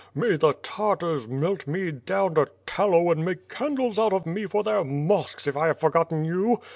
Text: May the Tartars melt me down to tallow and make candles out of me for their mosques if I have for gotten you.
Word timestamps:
May 0.15 0.35
the 0.35 0.53
Tartars 0.53 1.27
melt 1.27 1.67
me 1.67 1.91
down 1.91 2.33
to 2.33 2.47
tallow 2.65 3.11
and 3.11 3.23
make 3.23 3.47
candles 3.47 3.99
out 3.99 4.13
of 4.13 4.25
me 4.25 4.47
for 4.47 4.63
their 4.63 4.83
mosques 4.83 5.45
if 5.45 5.55
I 5.55 5.67
have 5.67 5.79
for 5.79 5.91
gotten 5.91 6.25
you. 6.25 6.59